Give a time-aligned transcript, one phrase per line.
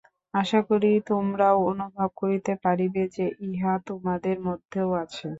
[0.33, 5.27] আশা করি, তোমরাও অনুভব করিতে পারিবে যে, ইহা তোমাদের মধ্যেও আছে।